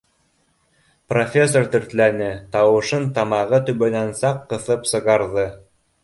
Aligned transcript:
Профессор 1.11 1.67
тертләне, 1.75 2.29
тауышын 2.55 3.05
тамағы 3.17 3.59
төбөнән 3.67 4.09
саҡ 4.21 4.41
ҡыҫып 4.55 4.89
сыгарҙы: 4.93 5.45